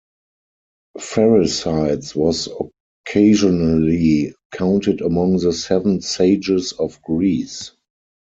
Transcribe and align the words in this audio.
Pherecydes 0.97 2.15
was 2.15 2.49
occasionally 3.05 4.33
counted 4.51 4.99
among 4.99 5.37
the 5.37 5.53
Seven 5.53 6.01
Sages 6.01 6.71
of 6.71 6.99
Greece. 7.03 7.73